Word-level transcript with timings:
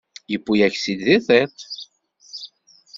Yewwi-yak-tt-id 0.31 0.99
di 1.07 1.17
tiṭ. 1.27 1.57